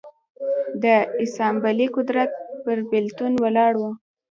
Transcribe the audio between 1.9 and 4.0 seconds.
قدرت پر بېلتون ولاړ و